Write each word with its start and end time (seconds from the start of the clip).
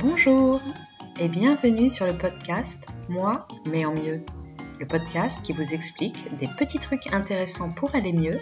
Bonjour 0.00 0.62
et 1.20 1.28
bienvenue 1.28 1.90
sur 1.90 2.06
le 2.06 2.16
podcast 2.16 2.86
Moi, 3.10 3.46
mais 3.70 3.84
en 3.84 3.94
mieux. 3.94 4.22
Le 4.80 4.86
podcast 4.86 5.42
qui 5.44 5.52
vous 5.52 5.74
explique 5.74 6.34
des 6.38 6.48
petits 6.58 6.78
trucs 6.78 7.12
intéressants 7.12 7.70
pour 7.70 7.94
aller 7.94 8.14
mieux 8.14 8.40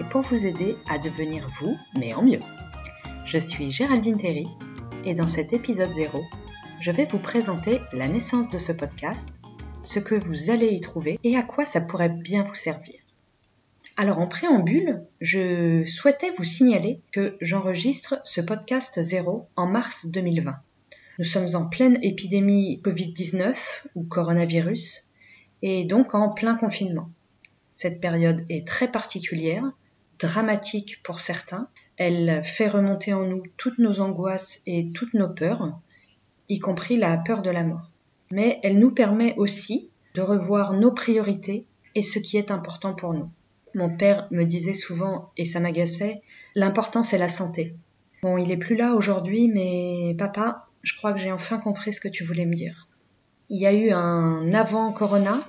et 0.00 0.04
pour 0.10 0.22
vous 0.22 0.46
aider 0.46 0.76
à 0.88 0.98
devenir 0.98 1.46
vous, 1.60 1.76
mais 1.96 2.12
en 2.12 2.22
mieux. 2.22 2.40
Je 3.24 3.38
suis 3.38 3.70
Géraldine 3.70 4.18
Terry 4.18 4.48
et 5.04 5.14
dans 5.14 5.28
cet 5.28 5.52
épisode 5.52 5.94
0, 5.94 6.24
je 6.80 6.90
vais 6.90 7.04
vous 7.04 7.20
présenter 7.20 7.80
la 7.92 8.08
naissance 8.08 8.50
de 8.50 8.58
ce 8.58 8.72
podcast, 8.72 9.28
ce 9.82 10.00
que 10.00 10.16
vous 10.16 10.50
allez 10.50 10.70
y 10.70 10.80
trouver 10.80 11.20
et 11.22 11.36
à 11.36 11.44
quoi 11.44 11.64
ça 11.64 11.80
pourrait 11.80 12.08
bien 12.08 12.42
vous 12.42 12.56
servir. 12.56 12.96
Alors 13.96 14.18
en 14.18 14.26
préambule, 14.26 15.04
je 15.20 15.84
souhaitais 15.84 16.32
vous 16.36 16.44
signaler 16.44 17.00
que 17.12 17.36
j'enregistre 17.40 18.20
ce 18.24 18.40
podcast 18.40 19.00
0 19.00 19.46
en 19.54 19.66
mars 19.66 20.08
2020. 20.08 20.56
Nous 21.20 21.26
sommes 21.26 21.54
en 21.54 21.66
pleine 21.66 21.98
épidémie 22.00 22.80
Covid-19 22.82 23.54
ou 23.94 24.04
coronavirus 24.04 25.10
et 25.60 25.84
donc 25.84 26.14
en 26.14 26.32
plein 26.32 26.54
confinement. 26.54 27.10
Cette 27.72 28.00
période 28.00 28.42
est 28.48 28.66
très 28.66 28.90
particulière, 28.90 29.70
dramatique 30.18 31.02
pour 31.02 31.20
certains. 31.20 31.68
Elle 31.98 32.40
fait 32.42 32.68
remonter 32.68 33.12
en 33.12 33.24
nous 33.24 33.42
toutes 33.58 33.78
nos 33.78 34.00
angoisses 34.00 34.62
et 34.64 34.92
toutes 34.92 35.12
nos 35.12 35.28
peurs, 35.28 35.78
y 36.48 36.58
compris 36.58 36.96
la 36.96 37.18
peur 37.18 37.42
de 37.42 37.50
la 37.50 37.64
mort. 37.64 37.90
Mais 38.32 38.58
elle 38.62 38.78
nous 38.78 38.94
permet 38.94 39.34
aussi 39.36 39.90
de 40.14 40.22
revoir 40.22 40.72
nos 40.72 40.90
priorités 40.90 41.66
et 41.94 42.02
ce 42.02 42.18
qui 42.18 42.38
est 42.38 42.50
important 42.50 42.94
pour 42.94 43.12
nous. 43.12 43.28
Mon 43.74 43.94
père 43.94 44.26
me 44.30 44.44
disait 44.44 44.72
souvent, 44.72 45.32
et 45.36 45.44
ça 45.44 45.60
m'agaçait, 45.60 46.22
l'important 46.54 47.02
c'est 47.02 47.18
la 47.18 47.28
santé. 47.28 47.74
Bon, 48.22 48.38
il 48.38 48.50
est 48.50 48.56
plus 48.56 48.76
là 48.76 48.94
aujourd'hui, 48.94 49.48
mais 49.48 50.14
papa, 50.18 50.69
je 50.82 50.96
crois 50.96 51.12
que 51.12 51.18
j'ai 51.18 51.32
enfin 51.32 51.58
compris 51.58 51.92
ce 51.92 52.00
que 52.00 52.08
tu 52.08 52.24
voulais 52.24 52.46
me 52.46 52.54
dire. 52.54 52.88
Il 53.48 53.60
y 53.60 53.66
a 53.66 53.72
eu 53.72 53.90
un 53.90 54.52
avant 54.54 54.92
Corona, 54.92 55.40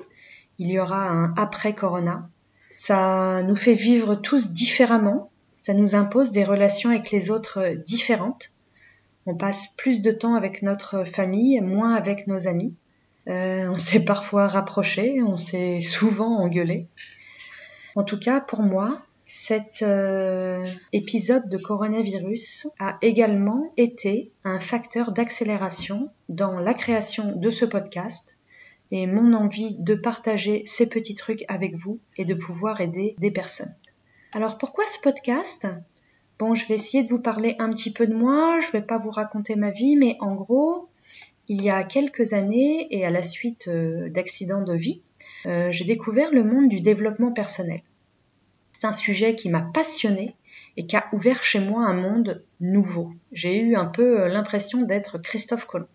il 0.57 0.69
y 0.69 0.79
aura 0.79 1.09
un 1.09 1.33
après 1.35 1.75
Corona. 1.75 2.29
Ça 2.77 3.43
nous 3.43 3.55
fait 3.55 3.75
vivre 3.75 4.15
tous 4.15 4.53
différemment, 4.53 5.31
ça 5.55 5.73
nous 5.73 5.93
impose 5.93 6.31
des 6.31 6.43
relations 6.43 6.89
avec 6.89 7.11
les 7.11 7.29
autres 7.29 7.75
différentes. 7.85 8.51
On 9.27 9.35
passe 9.35 9.75
plus 9.77 10.01
de 10.01 10.11
temps 10.11 10.33
avec 10.33 10.63
notre 10.63 11.03
famille, 11.03 11.61
moins 11.61 11.93
avec 11.93 12.25
nos 12.25 12.47
amis. 12.47 12.73
Euh, 13.27 13.67
on 13.69 13.77
s'est 13.77 14.03
parfois 14.05 14.47
rapprochés, 14.47 15.21
on 15.21 15.37
s'est 15.37 15.79
souvent 15.79 16.39
engueulé. 16.39 16.87
En 17.95 18.03
tout 18.03 18.19
cas, 18.19 18.41
pour 18.41 18.63
moi, 18.63 19.01
cet 19.33 19.81
euh, 19.81 20.65
épisode 20.91 21.47
de 21.47 21.57
coronavirus 21.57 22.67
a 22.79 22.97
également 23.01 23.71
été 23.77 24.29
un 24.43 24.59
facteur 24.59 25.13
d'accélération 25.13 26.09
dans 26.27 26.59
la 26.59 26.73
création 26.73 27.37
de 27.37 27.49
ce 27.49 27.63
podcast 27.63 28.37
et 28.91 29.07
mon 29.07 29.33
envie 29.33 29.75
de 29.79 29.95
partager 29.95 30.63
ces 30.65 30.89
petits 30.89 31.15
trucs 31.15 31.45
avec 31.47 31.75
vous 31.75 31.99
et 32.17 32.25
de 32.25 32.33
pouvoir 32.33 32.81
aider 32.81 33.15
des 33.19 33.31
personnes. 33.31 33.73
Alors 34.33 34.57
pourquoi 34.57 34.85
ce 34.85 34.99
podcast? 34.99 35.65
Bon, 36.37 36.53
je 36.53 36.67
vais 36.67 36.75
essayer 36.75 37.03
de 37.03 37.09
vous 37.09 37.21
parler 37.21 37.55
un 37.57 37.71
petit 37.71 37.93
peu 37.93 38.07
de 38.07 38.13
moi, 38.13 38.59
je 38.59 38.71
vais 38.71 38.85
pas 38.85 38.97
vous 38.97 39.11
raconter 39.11 39.55
ma 39.55 39.71
vie, 39.71 39.95
mais 39.95 40.17
en 40.19 40.35
gros, 40.35 40.89
il 41.47 41.63
y 41.63 41.69
a 41.69 41.83
quelques 41.83 42.33
années 42.33 42.87
et 42.91 43.05
à 43.05 43.09
la 43.09 43.21
suite 43.21 43.69
euh, 43.69 44.09
d'accidents 44.09 44.63
de 44.63 44.75
vie, 44.75 45.01
euh, 45.45 45.71
j'ai 45.71 45.85
découvert 45.85 46.31
le 46.31 46.43
monde 46.43 46.67
du 46.67 46.81
développement 46.81 47.31
personnel. 47.31 47.81
C'est 48.81 48.87
un 48.87 48.93
sujet 48.93 49.35
qui 49.35 49.49
m'a 49.49 49.61
passionné 49.61 50.35
et 50.75 50.87
qui 50.87 50.95
a 50.95 51.05
ouvert 51.13 51.43
chez 51.43 51.59
moi 51.59 51.85
un 51.85 51.93
monde 51.93 52.43
nouveau. 52.59 53.13
J'ai 53.31 53.59
eu 53.59 53.75
un 53.75 53.85
peu 53.85 54.21
euh, 54.21 54.27
l'impression 54.27 54.81
d'être 54.81 55.19
Christophe 55.19 55.67
Colomb. 55.67 55.85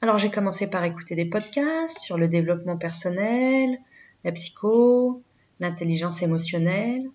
Alors 0.00 0.18
j'ai 0.18 0.30
commencé 0.30 0.70
par 0.70 0.84
écouter 0.84 1.16
des 1.16 1.24
podcasts 1.24 1.98
sur 1.98 2.16
le 2.16 2.28
développement 2.28 2.76
personnel, 2.76 3.80
la 4.22 4.30
psycho, 4.30 5.22
l'intelligence 5.58 6.22
émotionnelle. 6.22 7.10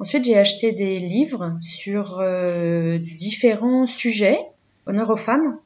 Ensuite 0.00 0.24
j'ai 0.24 0.36
acheté 0.36 0.72
des 0.72 0.98
livres 0.98 1.56
sur 1.60 2.18
euh, 2.18 2.98
différents 2.98 3.86
sujets. 3.86 4.40
Honneur 4.86 5.10
aux 5.10 5.16
femmes 5.16 5.60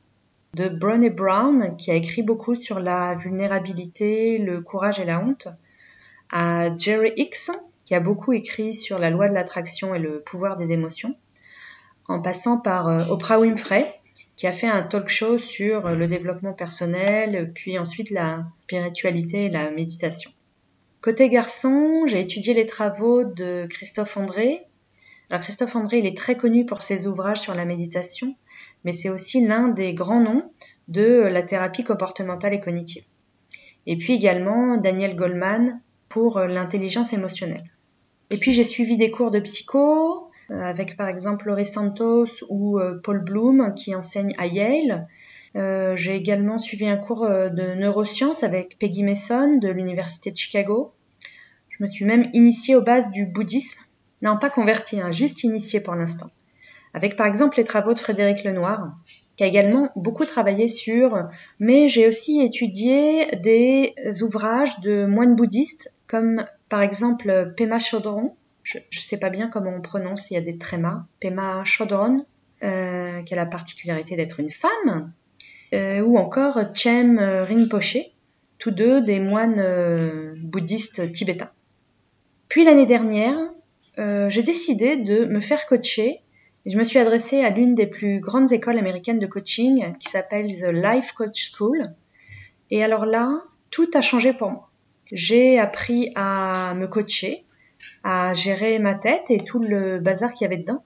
de 0.53 0.69
Brené 0.69 1.09
Brown 1.09 1.75
qui 1.78 1.91
a 1.91 1.94
écrit 1.94 2.22
beaucoup 2.22 2.55
sur 2.55 2.81
la 2.81 3.15
vulnérabilité, 3.15 4.37
le 4.37 4.60
courage 4.60 5.00
et 5.00 5.06
la 5.06 5.21
honte. 5.21 5.49
À 6.31 6.76
Jerry 6.76 7.15
X 7.16 7.50
qui 7.87 7.95
a 7.95 8.01
beaucoup 8.01 8.35
écrit 8.35 8.75
sur 8.75 8.99
la 8.99 9.11
loi 9.11 9.29
de 9.29 9.35
l'attraction 9.35 9.95
et 9.95 9.99
le 9.99 10.21
pouvoir 10.21 10.59
des 10.59 10.73
émotions, 10.73 11.17
en 12.09 12.21
passant 12.21 12.59
par 12.59 12.89
euh, 12.89 13.05
Oprah 13.07 13.39
Winfrey, 13.39 13.87
qui 14.35 14.47
a 14.47 14.53
fait 14.53 14.67
un 14.67 14.83
talk 14.83 15.09
show 15.09 15.39
sur 15.39 15.87
euh, 15.87 15.95
le 15.95 16.09
développement 16.09 16.53
personnel, 16.53 17.53
puis 17.55 17.79
ensuite 17.79 18.11
la 18.11 18.45
spiritualité 18.61 19.47
et 19.47 19.51
la 19.51 19.71
méditation. 19.71 20.33
Côté 21.01 21.29
garçon, 21.29 22.07
j'ai 22.07 22.21
étudié 22.21 22.55
les 22.55 22.67
travaux 22.67 23.23
de 23.23 23.67
Christophe 23.71 24.17
André. 24.17 24.67
Alors 25.31 25.43
Christophe 25.43 25.77
André, 25.77 25.99
il 25.99 26.07
est 26.07 26.17
très 26.17 26.37
connu 26.37 26.67
pour 26.67 26.83
ses 26.83 27.07
ouvrages 27.07 27.41
sur 27.41 27.55
la 27.55 27.65
méditation, 27.65 28.35
mais 28.85 28.93
c'est 28.93 29.11
aussi 29.11 29.47
l'un 29.47 29.69
des 29.69 29.95
grands 29.95 30.21
noms 30.21 30.51
de 30.89 31.05
la 31.05 31.43
thérapie 31.43 31.85
comportementale 31.85 32.55
et 32.55 32.61
cognitive. 32.61 33.05
Et 33.87 33.97
puis 33.97 34.15
également 34.15 34.77
Daniel 34.77 35.15
Goleman 35.15 35.81
pour 36.09 36.39
euh, 36.39 36.47
l'intelligence 36.47 37.13
émotionnelle. 37.13 37.71
Et 38.31 38.38
puis 38.38 38.53
j'ai 38.53 38.64
suivi 38.64 38.97
des 38.97 39.10
cours 39.10 39.31
de 39.31 39.41
psycho 39.41 40.31
euh, 40.50 40.60
avec 40.60 40.97
par 40.97 41.09
exemple 41.09 41.47
Laurie 41.47 41.66
Santos 41.66 42.44
ou 42.48 42.78
euh, 42.78 43.00
Paul 43.03 43.22
Bloom 43.25 43.75
qui 43.75 43.94
enseigne 43.94 44.34
à 44.38 44.47
Yale. 44.47 45.09
Euh, 45.56 45.97
j'ai 45.97 46.14
également 46.14 46.59
suivi 46.59 46.87
un 46.87 46.97
cours 46.97 47.26
de 47.26 47.75
neurosciences 47.75 48.42
avec 48.42 48.78
Peggy 48.78 49.03
Mason 49.03 49.56
de 49.56 49.69
l'Université 49.69 50.31
de 50.31 50.37
Chicago. 50.37 50.92
Je 51.70 51.82
me 51.82 51.87
suis 51.87 52.04
même 52.04 52.28
initiée 52.32 52.76
aux 52.76 52.82
bases 52.82 53.10
du 53.10 53.26
bouddhisme. 53.26 53.81
Non, 54.22 54.38
pas 54.38 54.50
convertie, 54.50 55.00
hein, 55.00 55.12
juste 55.12 55.44
initiée 55.44 55.81
pour 55.81 55.94
l'instant. 55.94 56.31
Avec 56.94 57.16
par 57.16 57.26
exemple 57.26 57.58
les 57.58 57.64
travaux 57.64 57.94
de 57.94 57.98
Frédéric 57.98 58.44
Lenoir, 58.44 58.97
qui 59.37 59.44
a 59.44 59.47
également 59.47 59.91
beaucoup 59.97 60.25
travaillé 60.25 60.69
sur, 60.69 61.28
mais 61.58 61.88
j'ai 61.88 62.08
aussi 62.08 62.41
étudié 62.41 63.26
des 63.43 63.94
ouvrages 64.22 64.81
de 64.81 65.04
moines 65.06 65.37
bouddhistes 65.37 65.93
comme 66.06 66.47
par 66.69 66.82
exemple 66.82 67.54
Pema 67.56 67.78
Chodron, 67.78 68.34
je 68.62 68.78
ne 68.78 68.82
sais 68.91 69.19
pas 69.19 69.31
bien 69.31 69.49
comment 69.49 69.71
on 69.75 69.81
prononce, 69.81 70.31
il 70.31 70.34
y 70.34 70.37
a 70.37 70.41
des 70.41 70.59
trémas, 70.59 71.04
Pema 71.21 71.65
Chodron, 71.65 72.27
euh, 72.62 73.22
qui 73.22 73.34
a 73.34 73.37
la 73.37 73.47
particularité 73.47 74.16
d'être 74.16 74.41
une 74.41 74.50
femme, 74.50 75.12
euh, 75.72 76.00
ou 76.00 76.19
encore 76.19 76.59
Chem 76.75 77.19
Rinpoche, 77.19 77.99
tous 78.59 78.71
deux 78.71 79.03
des 79.03 79.21
moines 79.21 79.60
euh, 79.60 80.34
bouddhistes 80.38 81.12
tibétains. 81.12 81.50
Puis 82.49 82.65
l'année 82.65 82.87
dernière, 82.87 83.37
j'ai 83.99 84.43
décidé 84.43 84.97
de 84.97 85.25
me 85.25 85.41
faire 85.41 85.66
coacher 85.66 86.21
et 86.66 86.71
je 86.71 86.76
me 86.76 86.84
suis 86.84 86.99
adressée 86.99 87.43
à 87.43 87.50
l'une 87.50 87.75
des 87.75 87.87
plus 87.87 88.21
grandes 88.21 88.53
écoles 88.53 88.78
américaines 88.78 89.19
de 89.19 89.26
coaching 89.26 89.97
qui 89.99 90.09
s'appelle 90.09 90.55
The 90.55 90.69
Life 90.71 91.12
Coach 91.12 91.50
School. 91.53 91.93
Et 92.71 92.84
alors 92.84 93.06
là, 93.06 93.43
tout 93.71 93.88
a 93.94 94.03
changé 94.03 94.32
pour 94.32 94.50
moi. 94.50 94.71
J'ai 95.12 95.59
appris 95.59 96.11
à 96.17 96.75
me 96.75 96.89
coacher, 96.89 97.44
à 98.03 98.34
gérer 98.34 98.78
ma 98.81 98.94
tête 98.94 99.31
et 99.31 99.44
tout 99.44 99.61
le 99.61 100.00
bazar 100.00 100.33
qu'il 100.33 100.44
y 100.44 100.47
avait 100.47 100.62
dedans. 100.62 100.83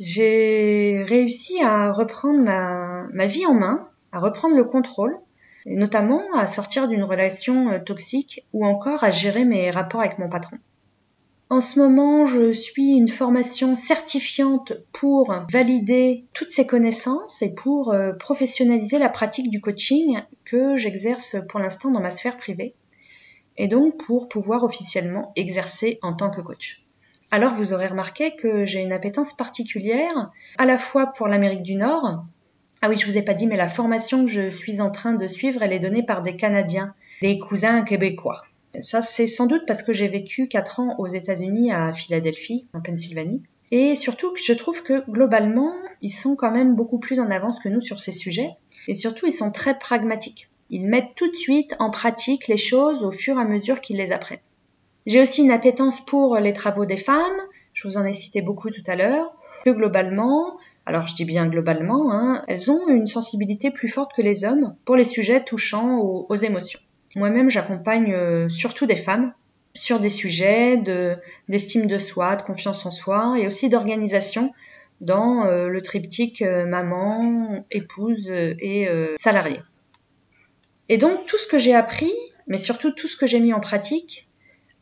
J'ai 0.00 1.04
réussi 1.06 1.62
à 1.62 1.92
reprendre 1.92 2.42
ma, 2.42 3.26
vie 3.26 3.46
en 3.46 3.54
main, 3.54 3.88
à 4.12 4.18
reprendre 4.18 4.56
le 4.56 4.64
contrôle, 4.64 5.16
notamment 5.64 6.22
à 6.36 6.46
sortir 6.46 6.88
d'une 6.88 7.04
relation 7.04 7.70
euh, 7.70 7.78
toxique 7.78 8.44
ou 8.52 8.66
encore 8.66 9.04
à 9.04 9.10
gérer 9.10 9.44
mes 9.44 9.70
rapports 9.70 10.00
avec 10.00 10.18
mon 10.18 10.28
patron. 10.28 10.58
En 11.48 11.60
ce 11.60 11.78
moment, 11.78 12.26
je 12.26 12.50
suis 12.50 12.96
une 12.96 13.08
formation 13.08 13.76
certifiante 13.76 14.72
pour 14.92 15.32
valider 15.50 16.24
toutes 16.34 16.50
ces 16.50 16.66
connaissances 16.66 17.40
et 17.42 17.54
pour 17.54 17.92
euh, 17.92 18.12
professionnaliser 18.12 18.98
la 18.98 19.08
pratique 19.08 19.50
du 19.50 19.60
coaching 19.60 20.20
que 20.44 20.74
j'exerce 20.74 21.36
pour 21.48 21.60
l'instant 21.60 21.90
dans 21.90 22.00
ma 22.00 22.10
sphère 22.10 22.36
privée 22.36 22.74
et 23.58 23.68
donc 23.68 23.96
pour 24.04 24.28
pouvoir 24.28 24.64
officiellement 24.64 25.32
exercer 25.36 25.98
en 26.02 26.14
tant 26.14 26.30
que 26.30 26.40
coach. 26.40 26.86
Alors 27.30 27.54
vous 27.54 27.72
aurez 27.72 27.88
remarqué 27.88 28.36
que 28.36 28.64
j'ai 28.64 28.80
une 28.80 28.92
appétence 28.92 29.32
particulière 29.32 30.30
à 30.58 30.66
la 30.66 30.78
fois 30.78 31.06
pour 31.06 31.28
l'Amérique 31.28 31.62
du 31.62 31.74
Nord. 31.74 32.24
Ah 32.82 32.88
oui, 32.88 32.96
je 32.96 33.06
vous 33.06 33.16
ai 33.16 33.22
pas 33.22 33.34
dit, 33.34 33.46
mais 33.46 33.56
la 33.56 33.68
formation 33.68 34.24
que 34.24 34.30
je 34.30 34.50
suis 34.50 34.80
en 34.80 34.90
train 34.90 35.14
de 35.14 35.26
suivre, 35.26 35.62
elle 35.62 35.72
est 35.72 35.80
donnée 35.80 36.02
par 36.02 36.22
des 36.22 36.36
Canadiens, 36.36 36.94
des 37.22 37.38
cousins 37.38 37.82
québécois. 37.82 38.42
Ça, 38.80 39.00
c'est 39.00 39.26
sans 39.26 39.46
doute 39.46 39.64
parce 39.66 39.82
que 39.82 39.94
j'ai 39.94 40.08
vécu 40.08 40.48
4 40.48 40.80
ans 40.80 40.94
aux 40.98 41.06
États-Unis, 41.06 41.72
à 41.72 41.92
Philadelphie, 41.92 42.66
en 42.74 42.82
Pennsylvanie. 42.82 43.42
Et 43.70 43.94
surtout 43.94 44.32
que 44.32 44.40
je 44.40 44.52
trouve 44.52 44.82
que 44.82 45.08
globalement, 45.10 45.72
ils 46.02 46.10
sont 46.10 46.36
quand 46.36 46.50
même 46.50 46.76
beaucoup 46.76 46.98
plus 46.98 47.18
en 47.18 47.30
avance 47.30 47.58
que 47.58 47.68
nous 47.68 47.80
sur 47.80 47.98
ces 47.98 48.12
sujets. 48.12 48.50
Et 48.86 48.94
surtout, 48.94 49.26
ils 49.26 49.32
sont 49.32 49.50
très 49.50 49.78
pragmatiques. 49.78 50.50
Ils 50.70 50.88
mettent 50.88 51.14
tout 51.14 51.30
de 51.30 51.36
suite 51.36 51.74
en 51.78 51.90
pratique 51.90 52.48
les 52.48 52.56
choses 52.56 53.04
au 53.04 53.10
fur 53.10 53.38
et 53.38 53.42
à 53.42 53.44
mesure 53.44 53.80
qu'ils 53.80 53.96
les 53.96 54.12
apprennent. 54.12 54.40
J'ai 55.06 55.20
aussi 55.20 55.42
une 55.42 55.52
appétence 55.52 56.04
pour 56.04 56.36
les 56.36 56.52
travaux 56.52 56.84
des 56.84 56.96
femmes, 56.96 57.40
je 57.72 57.86
vous 57.86 57.96
en 57.96 58.04
ai 58.04 58.12
cité 58.12 58.42
beaucoup 58.42 58.70
tout 58.70 58.82
à 58.86 58.96
l'heure, 58.96 59.32
que 59.64 59.70
globalement, 59.70 60.58
alors 60.84 61.06
je 61.06 61.14
dis 61.14 61.24
bien 61.24 61.46
globalement, 61.46 62.12
hein, 62.12 62.44
elles 62.48 62.70
ont 62.70 62.88
une 62.88 63.06
sensibilité 63.06 63.70
plus 63.70 63.88
forte 63.88 64.12
que 64.16 64.22
les 64.22 64.44
hommes 64.44 64.74
pour 64.84 64.96
les 64.96 65.04
sujets 65.04 65.44
touchant 65.44 65.98
aux, 65.98 66.34
émotions. 66.34 66.80
Moi-même, 67.14 67.50
j'accompagne 67.50 68.12
euh, 68.12 68.48
surtout 68.48 68.86
des 68.86 68.96
femmes 68.96 69.32
sur 69.74 70.00
des 70.00 70.08
sujets 70.08 70.78
d'estime 71.48 71.86
de, 71.86 71.98
soi, 71.98 72.36
de 72.36 72.42
confiance 72.42 72.86
en 72.86 72.90
soi 72.90 73.36
et 73.38 73.46
aussi 73.46 73.68
d'organisation 73.68 74.52
dans 75.00 75.44
euh, 75.44 75.68
le 75.68 75.82
triptyque 75.82 76.42
euh, 76.42 76.64
maman, 76.66 77.64
épouse 77.70 78.30
et 78.30 78.88
salarié. 79.18 79.60
Et 80.88 80.98
donc 80.98 81.26
tout 81.26 81.38
ce 81.38 81.48
que 81.48 81.58
j'ai 81.58 81.74
appris, 81.74 82.12
mais 82.46 82.58
surtout 82.58 82.92
tout 82.92 83.08
ce 83.08 83.16
que 83.16 83.26
j'ai 83.26 83.40
mis 83.40 83.52
en 83.52 83.60
pratique, 83.60 84.28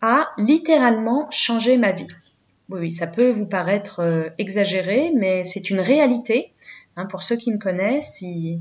a 0.00 0.30
littéralement 0.36 1.30
changé 1.30 1.78
ma 1.78 1.92
vie. 1.92 2.06
Oui, 2.68 2.92
ça 2.92 3.06
peut 3.06 3.30
vous 3.30 3.46
paraître 3.46 4.00
euh, 4.00 4.28
exagéré, 4.38 5.12
mais 5.14 5.44
c'est 5.44 5.70
une 5.70 5.80
réalité. 5.80 6.52
Hein, 6.96 7.06
pour 7.06 7.22
ceux 7.22 7.36
qui 7.36 7.52
me 7.52 7.58
connaissent, 7.58 8.20
ils, 8.22 8.60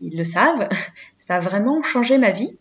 le 0.00 0.24
savent. 0.24 0.68
Ça 1.18 1.36
a 1.36 1.40
vraiment 1.40 1.82
changé 1.82 2.18
ma 2.18 2.30
vie. 2.30 2.56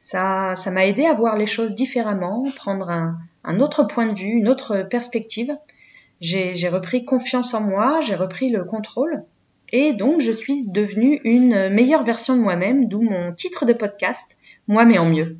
Ça, 0.00 0.54
m'a 0.70 0.86
aidé 0.86 1.04
à 1.04 1.12
voir 1.12 1.36
les 1.36 1.46
choses 1.46 1.74
différemment, 1.74 2.44
prendre 2.56 2.88
un 2.88 3.60
autre 3.60 3.84
point 3.84 4.06
de 4.06 4.16
vue, 4.16 4.30
une 4.30 4.48
autre 4.48 4.82
perspective. 4.82 5.56
J'ai 6.20 6.68
repris 6.68 7.04
confiance 7.04 7.52
en 7.54 7.60
moi, 7.60 8.00
j'ai 8.00 8.14
repris 8.14 8.48
le 8.48 8.64
contrôle. 8.64 9.24
Et 9.70 9.92
donc, 9.92 10.20
je 10.20 10.32
suis 10.32 10.68
devenue 10.70 11.20
une 11.24 11.68
meilleure 11.68 12.04
version 12.04 12.36
de 12.36 12.42
moi-même, 12.42 12.88
d'où 12.88 13.02
mon 13.02 13.32
titre 13.32 13.64
de 13.64 13.72
podcast, 13.72 14.36
Moi 14.66 14.84
mais 14.84 14.98
en 14.98 15.08
mieux. 15.08 15.36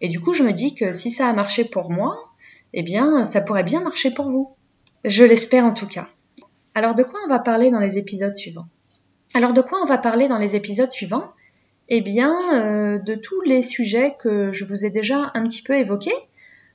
Et 0.00 0.08
du 0.08 0.20
coup, 0.20 0.32
je 0.32 0.42
me 0.42 0.52
dis 0.52 0.74
que 0.74 0.92
si 0.92 1.10
ça 1.10 1.28
a 1.28 1.32
marché 1.32 1.64
pour 1.64 1.90
moi, 1.90 2.32
eh 2.74 2.82
bien, 2.82 3.24
ça 3.24 3.40
pourrait 3.40 3.62
bien 3.62 3.80
marcher 3.80 4.12
pour 4.12 4.30
vous. 4.30 4.54
Je 5.04 5.24
l'espère 5.24 5.64
en 5.64 5.74
tout 5.74 5.86
cas. 5.86 6.08
Alors, 6.74 6.94
de 6.94 7.02
quoi 7.02 7.20
on 7.24 7.28
va 7.28 7.38
parler 7.38 7.70
dans 7.70 7.80
les 7.80 7.98
épisodes 7.98 8.34
suivants? 8.34 8.66
Alors, 9.34 9.52
de 9.52 9.60
quoi 9.60 9.80
on 9.82 9.86
va 9.86 9.98
parler 9.98 10.28
dans 10.28 10.38
les 10.38 10.56
épisodes 10.56 10.90
suivants? 10.90 11.30
Eh 11.88 12.00
bien, 12.00 12.32
euh, 12.54 12.98
de 12.98 13.14
tous 13.14 13.40
les 13.42 13.62
sujets 13.62 14.16
que 14.18 14.52
je 14.52 14.64
vous 14.64 14.84
ai 14.84 14.90
déjà 14.90 15.30
un 15.34 15.42
petit 15.46 15.62
peu 15.62 15.76
évoqués. 15.76 16.14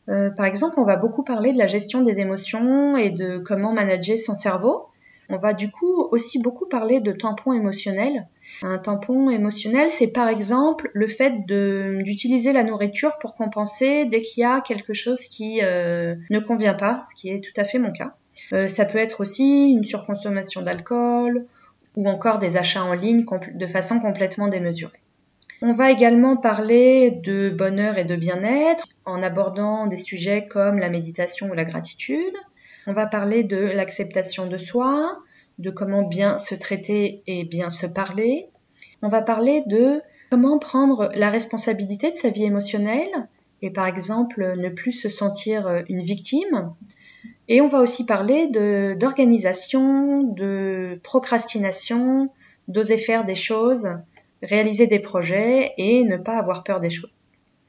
Euh, 0.10 0.30
par 0.30 0.46
exemple, 0.46 0.80
on 0.80 0.84
va 0.84 0.96
beaucoup 0.96 1.24
parler 1.24 1.52
de 1.52 1.58
la 1.58 1.68
gestion 1.68 2.02
des 2.02 2.20
émotions 2.20 2.96
et 2.98 3.10
de 3.10 3.38
comment 3.38 3.74
manager 3.74 4.18
son 4.18 4.36
cerveau. 4.36 4.86
On 5.30 5.38
va 5.38 5.54
du 5.54 5.72
coup 5.72 6.08
aussi 6.12 6.42
beaucoup 6.42 6.66
parler 6.66 7.02
de 7.02 7.12
tampons 7.12 7.54
émotionnels. 7.54 8.28
Un 8.64 8.78
tampon 8.78 9.30
émotionnel, 9.30 9.92
c'est 9.92 10.08
par 10.08 10.30
exemple 10.30 10.90
le 10.94 11.08
fait 11.08 11.46
d'utiliser 11.46 12.54
la 12.54 12.64
nourriture 12.64 13.18
pour 13.20 13.34
compenser 13.34 14.06
dès 14.06 14.22
qu'il 14.22 14.42
y 14.42 14.46
a 14.46 14.62
quelque 14.62 14.94
chose 14.94 15.28
qui 15.28 15.60
euh, 15.62 16.16
ne 16.30 16.40
convient 16.40 16.76
pas, 16.76 17.04
ce 17.10 17.16
qui 17.16 17.30
est 17.30 17.42
tout 17.42 17.60
à 17.60 17.66
fait 17.66 17.78
mon 17.78 17.92
cas. 17.92 18.16
Euh, 18.54 18.68
ça 18.68 18.86
peut 18.86 19.00
être 19.00 19.22
aussi 19.22 19.72
une 19.72 19.84
surconsommation 19.84 20.62
d'alcool 20.62 21.46
ou 21.98 22.08
encore 22.08 22.40
des 22.40 22.56
achats 22.56 22.84
en 22.84 22.94
ligne 22.94 23.26
de 23.54 23.68
façon 23.68 24.00
complètement 24.00 24.48
démesurée. 24.48 25.02
On 25.62 25.74
va 25.74 25.92
également 25.92 26.38
parler 26.38 27.12
de 27.12 27.50
bonheur 27.50 27.98
et 27.98 28.04
de 28.04 28.16
bien-être 28.16 28.86
en 29.06 29.24
abordant 29.24 29.88
des 29.88 29.98
sujets 29.98 30.48
comme 30.48 30.78
la 30.78 30.90
méditation 30.90 31.50
ou 31.50 31.54
la 31.54 31.66
gratitude. 31.66 32.36
On 32.88 32.94
va 32.94 33.06
parler 33.06 33.44
de 33.44 33.58
l'acceptation 33.58 34.48
de 34.48 34.58
soi, 34.58 35.20
de 35.60 35.70
comment 35.70 36.04
bien 36.04 36.38
se 36.38 36.56
traiter 36.56 37.22
et 37.28 37.44
bien 37.44 37.70
se 37.70 37.86
parler. 37.86 38.48
On 39.02 39.10
va 39.10 39.22
parler 39.22 39.62
de 39.68 40.02
comment 40.32 40.58
prendre 40.58 41.12
la 41.14 41.30
responsabilité 41.30 42.12
de 42.12 42.16
sa 42.16 42.30
vie 42.30 42.46
émotionnelle 42.46 43.28
et 43.62 43.72
par 43.72 43.88
exemple 43.88 44.56
ne 44.58 44.70
plus 44.70 44.94
se 44.94 45.10
sentir 45.10 45.84
une 45.90 46.02
victime. 46.02 46.74
Et 47.50 47.60
on 47.60 47.68
va 47.68 47.80
aussi 47.80 48.06
parler 48.06 48.48
d'organisation, 48.48 50.24
de, 50.24 51.02
procrastination, 51.04 52.30
d'oser 52.70 52.98
faire 52.98 53.26
des 53.26 53.36
choses, 53.36 53.90
réaliser 54.42 54.88
des 54.88 55.00
projets 55.00 55.74
et 55.78 56.06
ne 56.06 56.16
pas 56.16 56.38
avoir 56.38 56.64
peur 56.64 56.80
des 56.80 56.90
choses. 56.90 57.14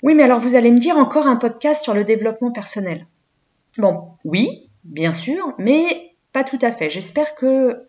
Oui, 0.05 0.15
mais 0.15 0.23
alors 0.23 0.39
vous 0.39 0.55
allez 0.55 0.71
me 0.71 0.79
dire 0.79 0.97
encore 0.97 1.27
un 1.27 1.37
podcast 1.37 1.83
sur 1.83 1.95
le 1.95 2.05
développement 2.05 2.53
personnel. 2.53 3.09
Bon, 3.79 4.11
oui, 4.25 4.68
bien 4.85 5.13
sûr, 5.13 5.55
mais 5.59 6.15
pas 6.33 6.45
tout 6.45 6.59
à 6.63 6.73
fait. 6.73 6.91
J'espère 6.91 7.35
que... 7.35 7.85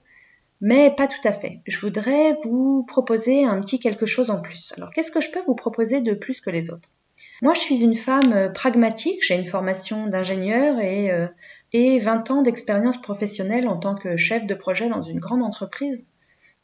Mais 0.62 0.94
pas 0.94 1.08
tout 1.08 1.26
à 1.26 1.32
fait. 1.32 1.62
Je 1.68 1.80
voudrais 1.80 2.38
vous 2.44 2.84
proposer 2.84 3.46
un 3.46 3.62
petit 3.62 3.80
quelque 3.80 4.06
chose 4.06 4.30
en 4.30 4.42
plus. 4.42 4.74
Alors 4.76 4.92
qu'est-ce 4.92 5.12
que 5.12 5.22
je 5.22 5.32
peux 5.32 5.42
vous 5.48 5.56
proposer 5.56 6.02
de 6.02 6.14
plus 6.14 6.42
que 6.42 6.50
les 6.50 6.70
autres? 6.70 6.90
Moi 7.42 7.54
je 7.54 7.62
suis 7.62 7.82
une 7.82 7.96
femme 7.96 8.34
euh, 8.34 8.50
pragmatique, 8.50 9.24
j'ai 9.24 9.36
une 9.36 9.46
formation 9.46 10.08
d'ingénieur 10.08 10.80
et, 10.82 11.12
euh, 11.12 11.28
et 11.72 12.00
20 12.00 12.32
ans 12.32 12.42
d'expérience 12.42 13.00
professionnelle 13.02 13.70
en 13.70 13.78
tant 13.78 13.96
que 13.96 14.18
chef 14.18 14.46
de 14.46 14.54
projet 14.54 14.90
dans 14.90 15.02
une 15.02 15.20
grande 15.20 15.44
entreprise. 15.44 16.06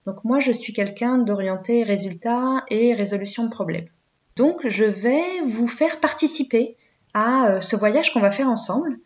Donc 0.05 0.23
moi 0.25 0.39
je 0.39 0.51
suis 0.51 0.73
quelqu'un 0.73 1.17
d'orienté 1.17 1.83
résultat 1.83 2.65
et 2.69 2.93
résolution 2.93 3.45
de 3.45 3.49
problèmes. 3.49 3.87
Donc 4.35 4.67
je 4.67 4.83
vais 4.83 5.41
vous 5.45 5.67
faire 5.67 6.01
participer 6.01 6.75
à 7.13 7.47
euh, 7.47 7.61
ce 7.61 7.77
voyage 7.77 8.11
qu'on 8.11 8.19
va 8.19 8.31
faire 8.31 8.49
ensemble 8.49 8.99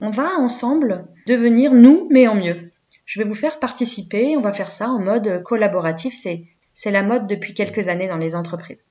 on 0.00 0.10
va 0.10 0.38
ensemble 0.38 1.06
devenir 1.26 1.72
nous, 1.72 2.08
mais 2.10 2.26
en 2.28 2.34
mieux. 2.34 2.70
Je 3.04 3.20
vais 3.20 3.28
vous 3.28 3.34
faire 3.34 3.58
participer, 3.58 4.36
on 4.36 4.40
va 4.40 4.52
faire 4.52 4.70
ça 4.70 4.88
en 4.88 4.98
mode 4.98 5.42
collaboratif, 5.42 6.14
c'est, 6.14 6.90
la 6.90 7.02
mode 7.02 7.26
depuis 7.26 7.54
quelques 7.54 7.88
années 7.88 8.08
dans 8.08 8.16
les 8.16 8.34
entreprises. 8.34 8.86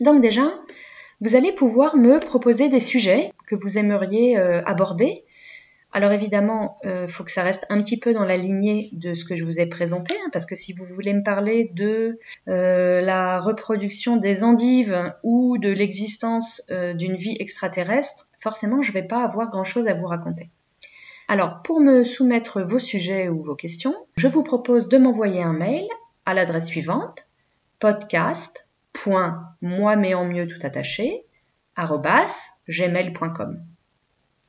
Donc 0.00 0.22
déjà, 0.22 0.52
vous 1.20 1.36
allez 1.36 1.52
pouvoir 1.52 1.96
me 1.96 2.18
proposer 2.18 2.68
des 2.68 2.80
sujets 2.80 3.32
que 3.46 3.54
vous 3.54 3.78
aimeriez 3.78 4.38
euh, 4.38 4.62
aborder. 4.64 5.24
Alors 5.92 6.10
évidemment, 6.10 6.78
il 6.82 6.90
euh, 6.90 7.06
faut 7.06 7.22
que 7.22 7.30
ça 7.30 7.44
reste 7.44 7.66
un 7.68 7.80
petit 7.80 8.00
peu 8.00 8.12
dans 8.12 8.24
la 8.24 8.36
lignée 8.36 8.88
de 8.92 9.14
ce 9.14 9.24
que 9.24 9.36
je 9.36 9.44
vous 9.44 9.60
ai 9.60 9.66
présenté, 9.66 10.14
hein, 10.14 10.30
parce 10.32 10.44
que 10.44 10.56
si 10.56 10.72
vous 10.72 10.86
voulez 10.86 11.14
me 11.14 11.22
parler 11.22 11.70
de 11.72 12.18
euh, 12.48 13.00
la 13.00 13.38
reproduction 13.38 14.16
des 14.16 14.42
endives 14.42 15.12
ou 15.22 15.56
de 15.58 15.70
l'existence 15.70 16.62
d'une 16.68 17.14
vie 17.14 17.36
extraterrestre, 17.38 18.26
forcément, 18.44 18.82
je 18.82 18.90
ne 18.90 18.92
vais 18.92 19.02
pas 19.02 19.24
avoir 19.24 19.48
grand-chose 19.48 19.88
à 19.88 19.94
vous 19.94 20.06
raconter. 20.06 20.50
Alors, 21.28 21.62
pour 21.62 21.80
me 21.80 22.04
soumettre 22.04 22.60
vos 22.60 22.78
sujets 22.78 23.30
ou 23.30 23.42
vos 23.42 23.56
questions, 23.56 23.96
je 24.16 24.28
vous 24.28 24.42
propose 24.42 24.90
de 24.90 24.98
m'envoyer 24.98 25.42
un 25.42 25.54
mail 25.54 25.88
à 26.26 26.34
l'adresse 26.34 26.66
suivante 26.66 27.26
podcast.moi 27.80 29.96
mais 29.96 30.12
en 30.12 30.26
mieux 30.26 30.46
tout 30.46 30.58
attaché 30.62 31.24
gmail.com. 32.68 33.64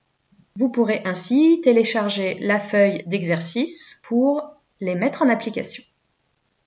Vous 0.57 0.69
pourrez 0.69 1.01
ainsi 1.05 1.59
télécharger 1.63 2.37
la 2.39 2.59
feuille 2.59 3.01
d'exercice 3.07 3.99
pour 4.03 4.43
les 4.79 4.93
mettre 4.93 5.23
en 5.23 5.29
application. 5.29 5.83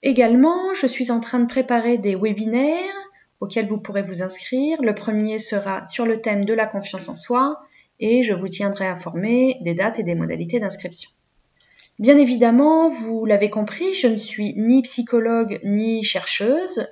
Également, 0.03 0.75
je 0.75 0.89
suis 0.89 1.13
en 1.13 1.21
train 1.21 1.39
de 1.39 1.47
préparer 1.47 1.97
des 1.97 2.17
webinaires 2.17 3.09
auxquels 3.39 3.69
vous 3.69 3.81
pourrez 3.81 4.03
vous 4.03 4.23
inscrire. 4.23 4.83
Le 4.83 4.97
premier 4.97 5.39
sera 5.39 5.85
sur 5.85 6.07
le 6.07 6.21
thème 6.21 6.45
de 6.45 6.55
la 6.55 6.67
confiance 6.67 7.09
en 7.09 7.15
soi 7.15 7.63
et 8.01 8.25
je 8.25 8.35
vous 8.35 8.49
tiendrai 8.49 8.89
informé 8.89 9.59
des 9.61 9.75
dates 9.75 10.01
et 10.01 10.05
des 10.05 10.17
modalités 10.17 10.59
d'inscription. 10.59 11.11
Bien 11.99 12.17
évidemment, 12.17 12.87
vous 12.89 13.25
l'avez 13.25 13.51
compris, 13.51 13.93
je 13.93 14.07
ne 14.07 14.19
suis 14.19 14.55
ni 14.57 14.83
psychologue 14.83 15.61
ni 15.65 16.05
chercheuse. 16.05 16.87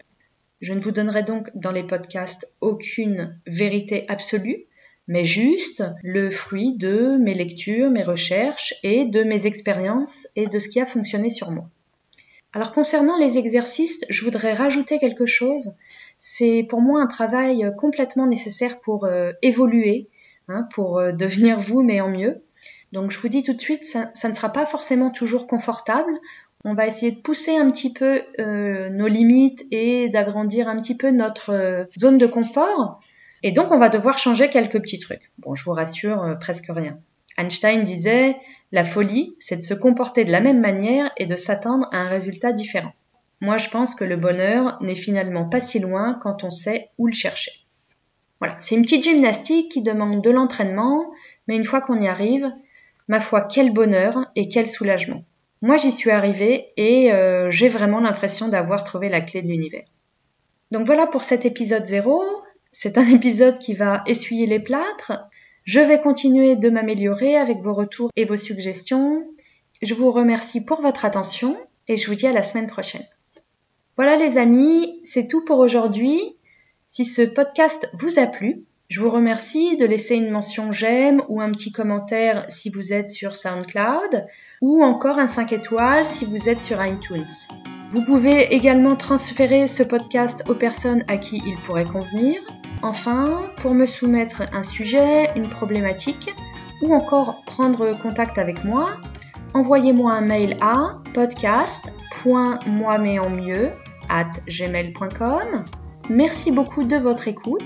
Je 0.60 0.72
ne 0.72 0.80
vous 0.80 0.90
donnerai 0.90 1.22
donc 1.22 1.48
dans 1.54 1.70
les 1.70 1.84
podcasts 1.84 2.52
aucune 2.60 3.38
vérité 3.46 4.04
absolue, 4.08 4.64
mais 5.06 5.22
juste 5.22 5.84
le 6.02 6.30
fruit 6.30 6.76
de 6.76 7.18
mes 7.18 7.34
lectures, 7.34 7.88
mes 7.90 8.02
recherches 8.02 8.74
et 8.82 9.04
de 9.04 9.22
mes 9.22 9.46
expériences 9.46 10.26
et 10.34 10.48
de 10.48 10.58
ce 10.58 10.68
qui 10.68 10.80
a 10.80 10.86
fonctionné 10.86 11.30
sur 11.30 11.52
moi. 11.52 11.68
Alors 12.52 12.72
concernant 12.72 13.16
les 13.16 13.38
exercices, 13.38 14.04
je 14.08 14.24
voudrais 14.24 14.54
rajouter 14.54 14.98
quelque 14.98 15.26
chose. 15.26 15.76
C'est 16.18 16.66
pour 16.68 16.80
moi 16.80 17.00
un 17.00 17.06
travail 17.06 17.70
complètement 17.78 18.26
nécessaire 18.26 18.80
pour 18.80 19.04
euh, 19.04 19.32
évoluer, 19.42 20.08
hein, 20.48 20.66
pour 20.72 20.98
euh, 20.98 21.12
devenir 21.12 21.60
vous 21.60 21.82
mais 21.82 22.00
en 22.00 22.08
mieux. 22.08 22.42
Donc 22.96 23.10
je 23.10 23.20
vous 23.20 23.28
dis 23.28 23.42
tout 23.42 23.52
de 23.52 23.60
suite, 23.60 23.84
ça, 23.84 24.10
ne 24.26 24.32
sera 24.32 24.48
pas 24.48 24.64
forcément 24.64 25.10
toujours 25.10 25.46
confortable. 25.46 26.10
On 26.64 26.72
va 26.72 26.86
essayer 26.86 27.12
de 27.12 27.20
pousser 27.20 27.54
un 27.54 27.70
petit 27.70 27.92
peu 27.92 28.22
euh, 28.38 28.88
nos 28.88 29.06
limites 29.06 29.66
et 29.70 30.08
d'agrandir 30.08 30.66
un 30.66 30.80
petit 30.80 30.96
peu 30.96 31.10
notre 31.10 31.50
euh, 31.50 31.84
zone 31.98 32.16
de 32.16 32.26
confort. 32.26 33.00
Et 33.42 33.52
donc 33.52 33.70
on 33.70 33.78
va 33.78 33.90
devoir 33.90 34.16
changer 34.16 34.48
quelques 34.48 34.80
petits 34.80 34.98
trucs. 34.98 35.30
Bon, 35.40 35.54
je 35.54 35.62
vous 35.64 35.72
rassure, 35.72 36.22
euh, 36.22 36.34
presque 36.36 36.68
rien. 36.70 36.98
Einstein 37.36 37.82
disait, 37.82 38.38
la 38.72 38.82
folie, 38.82 39.36
c'est 39.40 39.56
de 39.56 39.62
se 39.62 39.74
comporter 39.74 40.24
de 40.24 40.32
la 40.32 40.40
même 40.40 40.62
manière 40.62 41.12
et 41.18 41.26
de 41.26 41.36
s'attendre 41.36 41.90
à 41.92 41.98
un 41.98 42.08
résultat 42.08 42.52
différent. 42.52 42.94
Moi, 43.42 43.58
je 43.58 43.68
pense 43.68 43.94
que 43.94 44.04
le 44.04 44.16
bonheur 44.16 44.78
n'est 44.80 44.94
finalement 44.94 45.46
pas 45.50 45.60
si 45.60 45.80
loin 45.80 46.18
quand 46.22 46.44
on 46.44 46.50
sait 46.50 46.88
où 46.96 47.08
le 47.08 47.12
chercher. 47.12 47.52
Voilà, 48.40 48.56
c'est 48.60 48.74
une 48.74 48.82
petite 48.84 49.04
gymnastique 49.04 49.70
qui 49.70 49.82
demande 49.82 50.22
de 50.22 50.30
l'entraînement, 50.30 51.10
mais 51.46 51.56
une 51.56 51.64
fois 51.64 51.82
qu'on 51.82 52.00
y 52.00 52.08
arrive, 52.08 52.50
ma 53.08 53.20
foi, 53.20 53.42
quel 53.42 53.72
bonheur 53.72 54.30
et 54.34 54.48
quel 54.48 54.68
soulagement. 54.68 55.24
Moi, 55.62 55.76
j'y 55.76 55.90
suis 55.90 56.10
arrivée 56.10 56.68
et 56.76 57.12
euh, 57.12 57.50
j'ai 57.50 57.68
vraiment 57.68 58.00
l'impression 58.00 58.48
d'avoir 58.48 58.84
trouvé 58.84 59.08
la 59.08 59.20
clé 59.20 59.42
de 59.42 59.48
l'univers. 59.48 59.86
Donc 60.70 60.86
voilà 60.86 61.06
pour 61.06 61.22
cet 61.22 61.44
épisode 61.44 61.86
0. 61.86 62.22
C'est 62.72 62.98
un 62.98 63.08
épisode 63.08 63.58
qui 63.58 63.74
va 63.74 64.02
essuyer 64.06 64.46
les 64.46 64.60
plâtres. 64.60 65.28
Je 65.64 65.80
vais 65.80 66.00
continuer 66.00 66.56
de 66.56 66.68
m'améliorer 66.68 67.36
avec 67.36 67.58
vos 67.60 67.72
retours 67.72 68.10
et 68.16 68.24
vos 68.24 68.36
suggestions. 68.36 69.24
Je 69.82 69.94
vous 69.94 70.10
remercie 70.10 70.64
pour 70.64 70.80
votre 70.80 71.04
attention 71.04 71.56
et 71.88 71.96
je 71.96 72.06
vous 72.06 72.14
dis 72.14 72.26
à 72.26 72.32
la 72.32 72.42
semaine 72.42 72.68
prochaine. 72.68 73.06
Voilà 73.96 74.16
les 74.16 74.38
amis, 74.38 75.00
c'est 75.04 75.26
tout 75.26 75.44
pour 75.44 75.58
aujourd'hui. 75.58 76.36
Si 76.88 77.04
ce 77.04 77.22
podcast 77.22 77.90
vous 77.94 78.18
a 78.18 78.26
plu, 78.26 78.64
je 78.88 79.00
vous 79.00 79.10
remercie 79.10 79.76
de 79.76 79.84
laisser 79.84 80.14
une 80.14 80.30
mention 80.30 80.70
j'aime 80.70 81.20
ou 81.28 81.40
un 81.40 81.50
petit 81.50 81.72
commentaire 81.72 82.44
si 82.48 82.70
vous 82.70 82.92
êtes 82.92 83.10
sur 83.10 83.34
SoundCloud 83.34 84.28
ou 84.60 84.84
encore 84.84 85.18
un 85.18 85.26
5 85.26 85.52
étoiles 85.52 86.06
si 86.06 86.24
vous 86.24 86.48
êtes 86.48 86.62
sur 86.62 86.80
iTunes. 86.84 87.26
Vous 87.90 88.04
pouvez 88.04 88.54
également 88.54 88.94
transférer 88.94 89.66
ce 89.66 89.82
podcast 89.82 90.44
aux 90.48 90.54
personnes 90.54 91.02
à 91.08 91.18
qui 91.18 91.42
il 91.46 91.56
pourrait 91.58 91.84
convenir. 91.84 92.40
Enfin, 92.82 93.46
pour 93.56 93.74
me 93.74 93.86
soumettre 93.86 94.42
un 94.52 94.62
sujet, 94.62 95.30
une 95.34 95.48
problématique 95.48 96.32
ou 96.82 96.94
encore 96.94 97.42
prendre 97.44 98.00
contact 98.00 98.38
avec 98.38 98.62
moi, 98.64 98.98
envoyez-moi 99.54 100.12
un 100.12 100.20
mail 100.20 100.56
à 100.60 101.00
podcast.moi-mais-en-mieux 101.12 103.72
at 104.08 104.30
gmail.com. 104.46 105.64
Merci 106.08 106.52
beaucoup 106.52 106.84
de 106.84 106.94
votre 106.96 107.26
écoute 107.26 107.64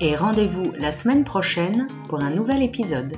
et 0.00 0.14
rendez-vous 0.14 0.72
la 0.78 0.92
semaine 0.92 1.24
prochaine 1.24 1.86
pour 2.08 2.20
un 2.20 2.30
nouvel 2.30 2.62
épisode. 2.62 3.16